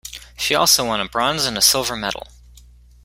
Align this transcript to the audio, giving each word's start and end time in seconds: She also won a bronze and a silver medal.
She 0.35 0.55
also 0.55 0.87
won 0.87 0.99
a 0.99 1.07
bronze 1.07 1.45
and 1.45 1.55
a 1.59 1.61
silver 1.61 1.95
medal. 1.95 2.25